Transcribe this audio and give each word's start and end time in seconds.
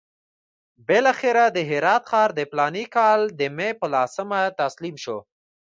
بالاخره 0.87 1.43
د 1.55 1.57
هرات 1.69 2.03
ښار 2.09 2.29
د 2.37 2.41
فلاني 2.49 2.85
کال 2.95 3.19
د 3.39 3.41
مې 3.57 3.69
پر 3.79 3.87
لسمه 3.93 4.41
تسلیم 4.59 4.95
شو. 5.03 5.17